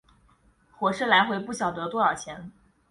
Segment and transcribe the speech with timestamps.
[0.71, 2.51] 火车来回不晓得多少钱